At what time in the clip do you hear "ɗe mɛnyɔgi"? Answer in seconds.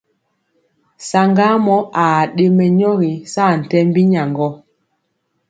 2.35-3.11